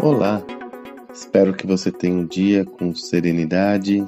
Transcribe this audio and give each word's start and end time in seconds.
Olá, 0.00 0.40
espero 1.12 1.52
que 1.52 1.66
você 1.66 1.90
tenha 1.90 2.14
um 2.14 2.24
dia 2.24 2.64
com 2.64 2.94
serenidade, 2.94 4.06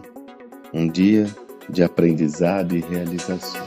um 0.73 0.89
dia 0.89 1.27
de 1.69 1.83
aprendizado 1.83 2.77
e 2.77 2.81
realizações. 2.81 3.65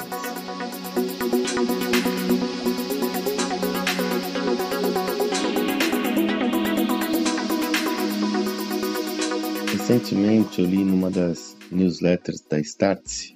Recentemente 9.74 10.62
eu 10.62 10.68
li 10.68 10.86
numa 10.86 11.12
das 11.12 11.58
newsletters 11.70 12.40
da 12.50 12.60
Startse, 12.62 13.34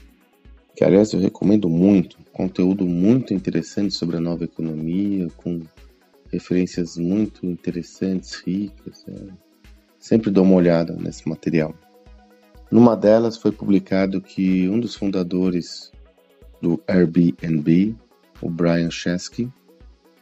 que 0.74 0.86
aliás 0.86 1.12
eu 1.12 1.20
recomendo 1.20 1.70
muito, 1.70 2.18
conteúdo 2.36 2.86
muito 2.86 3.34
interessante 3.34 3.94
sobre 3.94 4.18
a 4.18 4.20
nova 4.20 4.44
economia, 4.44 5.30
com 5.38 5.62
referências 6.30 6.98
muito 6.98 7.46
interessantes, 7.46 8.36
ricas. 8.46 9.06
É. 9.08 9.28
Sempre 9.98 10.30
dou 10.30 10.44
uma 10.44 10.56
olhada 10.56 10.94
nesse 11.00 11.28
material. 11.30 11.74
Numa 12.70 12.94
delas 12.94 13.38
foi 13.38 13.54
publicado 13.54 14.20
que 14.20 14.68
um 14.68 14.82
dos 14.82 14.96
fundadores 14.96 15.94
do 16.62 16.84
Airbnb, 16.90 17.96
o 18.42 18.50
Brian 18.50 18.92
Chesky, 18.92 19.50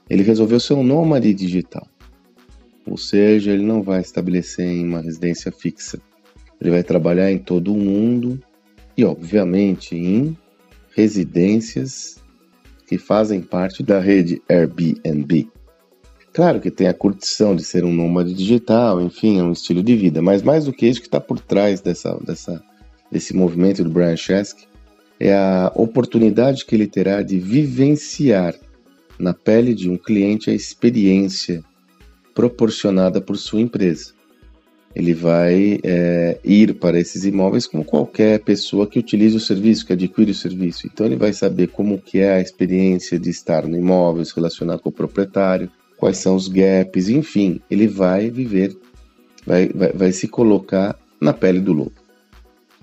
ele 0.07 0.21
resolveu 0.21 0.59
ser 0.59 0.75
um 0.75 0.83
nômade 0.83 1.33
digital. 1.33 1.87
Ou 2.85 2.95
seja, 2.95 3.51
ele 3.51 3.65
não 3.65 3.81
vai 3.81 4.01
estabelecer 4.01 4.67
em 4.67 4.85
uma 4.85 5.01
residência 5.01 5.51
fixa. 5.51 5.99
Ele 6.61 6.69
vai 6.69 6.83
trabalhar 6.83 7.31
em 7.31 7.39
todo 7.39 7.73
o 7.73 7.77
mundo 7.77 8.39
e, 8.95 9.03
obviamente, 9.03 9.95
em 9.95 10.37
residências 10.95 12.21
que 12.87 12.97
fazem 12.97 13.41
parte 13.41 13.81
da 13.83 13.99
rede 13.99 14.41
Airbnb. 14.49 15.49
Claro 16.33 16.59
que 16.59 16.71
tem 16.71 16.87
a 16.87 16.93
curtição 16.93 17.55
de 17.55 17.63
ser 17.63 17.83
um 17.83 17.93
nômade 17.93 18.33
digital, 18.33 19.01
enfim, 19.01 19.39
é 19.39 19.43
um 19.43 19.51
estilo 19.51 19.83
de 19.83 19.95
vida, 19.95 20.21
mas 20.21 20.41
mais 20.41 20.65
do 20.65 20.73
que 20.73 20.87
isso 20.87 20.99
que 20.99 21.07
está 21.07 21.19
por 21.19 21.39
trás 21.39 21.79
dessa, 21.79 22.17
dessa, 22.25 22.63
desse 23.11 23.35
movimento 23.35 23.83
do 23.83 23.89
Brian 23.89 24.17
Chesky 24.17 24.67
é 25.19 25.33
a 25.33 25.71
oportunidade 25.75 26.65
que 26.65 26.75
ele 26.75 26.87
terá 26.87 27.21
de 27.21 27.39
vivenciar 27.39 28.55
na 29.17 29.33
pele 29.33 29.73
de 29.73 29.89
um 29.89 29.97
cliente 29.97 30.49
a 30.49 30.53
experiência 30.53 31.63
proporcionada 32.33 33.21
por 33.21 33.37
sua 33.37 33.61
empresa. 33.61 34.13
Ele 34.95 35.13
vai 35.13 35.79
é, 35.83 36.37
ir 36.43 36.75
para 36.75 36.99
esses 36.99 37.25
imóveis 37.25 37.65
como 37.65 37.83
qualquer 37.83 38.39
pessoa 38.39 38.85
que 38.85 38.99
utilize 38.99 39.35
o 39.35 39.39
serviço, 39.39 39.85
que 39.85 39.93
adquire 39.93 40.31
o 40.31 40.35
serviço. 40.35 40.85
Então 40.85 41.05
ele 41.05 41.15
vai 41.15 41.33
saber 41.33 41.67
como 41.69 41.99
que 41.99 42.19
é 42.19 42.33
a 42.33 42.41
experiência 42.41 43.19
de 43.19 43.29
estar 43.29 43.67
no 43.67 43.75
imóvel, 43.75 44.23
se 44.23 44.35
relacionar 44.35 44.77
com 44.77 44.89
o 44.89 44.91
proprietário, 44.91 45.69
quais 45.97 46.17
são 46.17 46.35
os 46.35 46.47
gaps, 46.47 47.09
enfim, 47.09 47.61
ele 47.71 47.87
vai 47.87 48.29
viver, 48.29 48.75
vai, 49.45 49.69
vai, 49.69 49.91
vai 49.93 50.11
se 50.11 50.27
colocar 50.27 50.95
na 51.19 51.33
pele 51.33 51.59
do 51.59 51.73
lobo. 51.73 51.93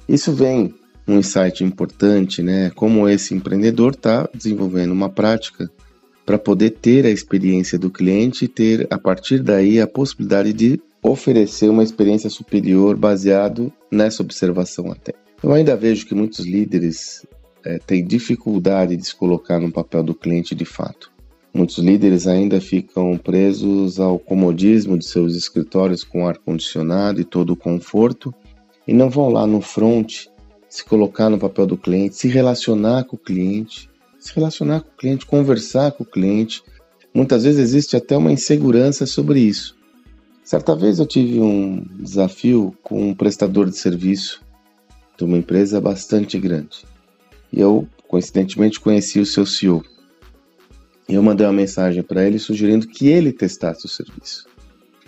Isso 0.09 0.33
vem 0.33 0.75
um 1.07 1.19
insight 1.19 1.63
importante, 1.63 2.43
né? 2.43 2.71
Como 2.75 3.09
esse 3.09 3.35
empreendedor 3.35 3.93
está 3.93 4.29
desenvolvendo 4.35 4.93
uma 4.93 5.09
prática 5.09 5.71
para 6.25 6.39
poder 6.39 6.71
ter 6.71 7.05
a 7.07 7.11
experiência 7.11 7.79
do 7.79 7.91
cliente 7.91 8.45
e 8.45 8.49
ter, 8.49 8.87
a 8.91 8.99
partir 8.99 9.43
daí, 9.43 9.81
a 9.81 9.87
possibilidade 9.87 10.53
de 10.53 10.81
oferecer 11.03 11.69
uma 11.69 11.83
experiência 11.83 12.29
superior 12.29 12.97
baseado 12.97 13.73
nessa 13.91 14.23
observação 14.23 14.91
até. 14.91 15.15
Eu 15.43 15.53
ainda 15.53 15.77
vejo 15.77 16.07
que 16.07 16.15
muitos 16.15 16.45
líderes 16.45 17.27
é, 17.65 17.79
têm 17.79 18.05
dificuldade 18.05 18.97
de 18.97 19.07
se 19.07 19.15
colocar 19.15 19.59
no 19.59 19.73
papel 19.73 20.03
do 20.03 20.15
cliente 20.15 20.55
de 20.55 20.65
fato. 20.65 21.11
Muitos 21.53 21.79
líderes 21.79 22.27
ainda 22.27 22.61
ficam 22.61 23.17
presos 23.17 23.99
ao 23.99 24.19
comodismo 24.19 24.97
de 24.97 25.05
seus 25.05 25.35
escritórios 25.35 26.05
com 26.05 26.27
ar-condicionado 26.27 27.21
e 27.21 27.25
todo 27.25 27.55
o 27.55 27.57
conforto 27.57 28.33
e 28.87 28.93
não 28.93 29.11
vão 29.11 29.29
lá 29.31 29.47
no 29.47 29.61
front 29.61 30.27
se 30.69 30.85
colocar 30.85 31.29
no 31.29 31.39
papel 31.39 31.67
do 31.67 31.77
cliente, 31.77 32.15
se 32.15 32.29
relacionar 32.29 33.05
com 33.05 33.17
o 33.17 33.19
cliente, 33.19 33.91
se 34.19 34.33
relacionar 34.35 34.83
com 34.83 34.91
o 34.91 34.97
cliente, 34.97 35.27
conversar 35.27 35.91
com 35.93 36.05
o 36.05 36.07
cliente. 36.07 36.63
Muitas 37.13 37.43
vezes 37.43 37.61
existe 37.61 37.97
até 37.97 38.17
uma 38.17 38.31
insegurança 38.31 39.05
sobre 39.05 39.41
isso. 39.41 39.77
Certa 40.43 40.75
vez 40.75 40.99
eu 40.99 41.07
tive 41.07 41.41
um 41.41 41.85
desafio 41.99 42.77
com 42.83 43.11
um 43.11 43.15
prestador 43.15 43.69
de 43.69 43.77
serviço 43.77 44.43
de 45.17 45.25
uma 45.25 45.39
empresa 45.39 45.81
bastante 45.81 46.39
grande. 46.39 46.85
E 47.53 47.61
eu, 47.61 47.87
coincidentemente, 48.09 48.81
conheci 48.81 49.21
o 49.21 49.27
seu 49.27 49.45
CEO 49.47 49.85
eu 51.15 51.23
mandei 51.23 51.47
uma 51.47 51.53
mensagem 51.53 52.03
para 52.03 52.25
ele 52.25 52.39
sugerindo 52.39 52.87
que 52.87 53.09
ele 53.09 53.33
testasse 53.33 53.85
o 53.85 53.89
serviço. 53.89 54.47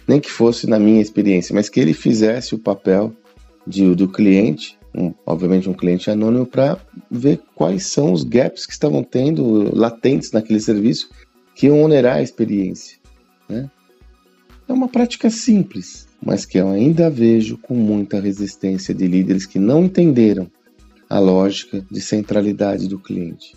Nem 0.07 0.21
que 0.21 0.31
fosse 0.31 0.67
na 0.67 0.79
minha 0.79 1.01
experiência, 1.01 1.55
mas 1.55 1.69
que 1.69 1.79
ele 1.79 1.95
fizesse 1.95 2.55
o 2.55 2.59
papel 2.59 3.13
de, 3.67 3.95
do 3.95 4.09
cliente, 4.09 4.77
um, 4.95 5.15
obviamente 5.25 5.69
um 5.69 5.75
cliente 5.75 6.11
anônimo, 6.11 6.45
para 6.45 6.79
ver 7.11 7.41
quais 7.55 7.87
são 7.87 8.13
os 8.13 8.25
gaps 8.25 8.67
que 8.67 8.73
estavam 8.73 9.05
tendo 9.05 9.75
latentes 9.77 10.33
naquele 10.33 10.61
serviço 10.61 11.09
que 11.55 11.67
iam 11.67 11.83
onerar 11.83 12.17
a 12.17 12.23
experiência. 12.23 12.99
Né? 13.49 13.71
É 14.73 14.75
uma 14.75 14.89
prática 14.89 15.29
simples, 15.29 16.09
mas 16.25 16.47
que 16.47 16.57
eu 16.57 16.67
ainda 16.71 17.11
vejo 17.11 17.59
com 17.59 17.75
muita 17.75 18.19
resistência 18.19 18.95
de 18.95 19.07
líderes 19.07 19.45
que 19.45 19.59
não 19.59 19.85
entenderam 19.85 20.51
a 21.11 21.19
lógica 21.19 21.85
de 21.91 22.01
centralidade 22.01 22.89
do 22.89 22.99
cliente. 22.99 23.55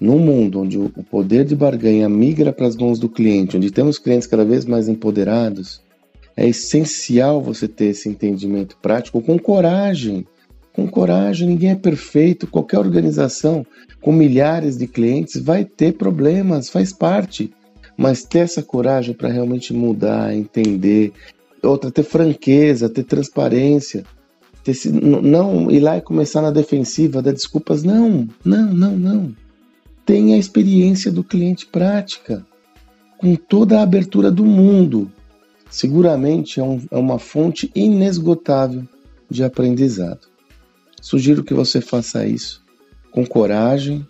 Num 0.00 0.18
mundo 0.18 0.62
onde 0.62 0.78
o 0.78 0.88
poder 0.88 1.44
de 1.44 1.54
barganha 1.54 2.08
migra 2.08 2.54
para 2.54 2.66
as 2.66 2.74
mãos 2.74 2.98
do 2.98 3.06
cliente, 3.06 3.58
onde 3.58 3.70
temos 3.70 3.98
clientes 3.98 4.26
cada 4.26 4.46
vez 4.46 4.64
mais 4.64 4.88
empoderados, 4.88 5.82
é 6.34 6.48
essencial 6.48 7.42
você 7.42 7.68
ter 7.68 7.88
esse 7.88 8.08
entendimento 8.08 8.78
prático 8.80 9.20
com 9.20 9.38
coragem. 9.38 10.26
Com 10.72 10.88
coragem, 10.88 11.48
ninguém 11.48 11.72
é 11.72 11.76
perfeito. 11.76 12.46
Qualquer 12.46 12.78
organização 12.78 13.66
com 14.00 14.10
milhares 14.10 14.78
de 14.78 14.86
clientes 14.86 15.38
vai 15.38 15.66
ter 15.66 15.98
problemas, 15.98 16.70
faz 16.70 16.94
parte. 16.94 17.52
Mas 17.96 18.24
ter 18.24 18.40
essa 18.40 18.62
coragem 18.62 19.14
para 19.14 19.28
realmente 19.28 19.72
mudar, 19.72 20.34
entender. 20.34 21.12
Outra, 21.62 21.90
ter 21.90 22.02
franqueza, 22.02 22.88
ter 22.88 23.04
transparência. 23.04 24.04
Ter, 24.62 24.74
não 24.90 25.70
ir 25.70 25.80
lá 25.80 25.96
e 25.96 26.02
começar 26.02 26.42
na 26.42 26.50
defensiva, 26.50 27.22
dar 27.22 27.32
desculpas. 27.32 27.82
Não, 27.82 28.28
não, 28.44 28.74
não, 28.74 28.96
não 28.96 29.34
tenha 30.06 30.36
a 30.36 30.38
experiência 30.38 31.10
do 31.10 31.24
cliente 31.24 31.66
prática, 31.66 32.46
com 33.18 33.34
toda 33.34 33.80
a 33.80 33.82
abertura 33.82 34.30
do 34.30 34.44
mundo. 34.44 35.10
Seguramente 35.68 36.60
é, 36.60 36.62
um, 36.62 36.80
é 36.88 36.96
uma 36.96 37.18
fonte 37.18 37.70
inesgotável 37.74 38.84
de 39.28 39.42
aprendizado. 39.42 40.28
Sugiro 41.02 41.42
que 41.42 41.52
você 41.52 41.80
faça 41.80 42.24
isso 42.24 42.64
com 43.10 43.26
coragem, 43.26 44.06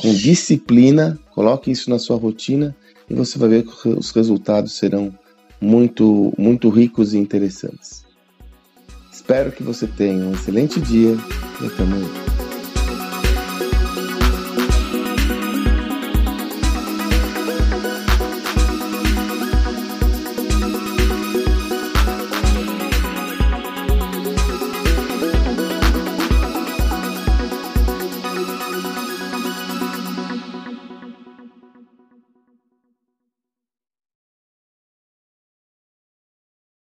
com 0.00 0.12
disciplina, 0.12 1.18
coloque 1.34 1.70
isso 1.70 1.88
na 1.88 1.98
sua 1.98 2.16
rotina 2.16 2.74
e 3.08 3.14
você 3.14 3.38
vai 3.38 3.48
ver 3.48 3.64
que 3.64 3.88
os 3.88 4.10
resultados 4.10 4.76
serão 4.76 5.12
muito, 5.60 6.32
muito 6.38 6.68
ricos 6.68 7.14
e 7.14 7.18
interessantes. 7.18 8.04
Espero 9.12 9.52
que 9.52 9.62
você 9.62 9.86
tenha 9.86 10.24
um 10.24 10.32
excelente 10.32 10.80
dia 10.80 11.16
e 11.60 11.66
até 11.66 11.82
amanhã. 11.82 12.37